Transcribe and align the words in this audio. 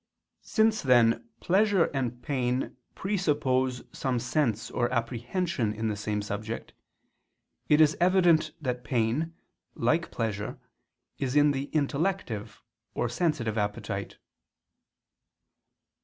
Since 0.41 0.81
then 0.81 1.29
pleasure 1.41 1.85
and 1.93 2.23
pain 2.23 2.75
presuppose 2.95 3.83
some 3.95 4.17
sense 4.17 4.71
or 4.71 4.91
apprehension 4.91 5.71
in 5.73 5.89
the 5.89 5.95
same 5.95 6.23
subject, 6.23 6.73
it 7.69 7.79
is 7.79 7.95
evident 7.99 8.49
that 8.59 8.83
pain, 8.83 9.35
like 9.75 10.09
pleasure, 10.09 10.57
is 11.19 11.35
in 11.35 11.51
the 11.51 11.65
intellective 11.65 12.63
or 12.95 13.09
sensitive 13.09 13.59
appetite. 13.59 14.17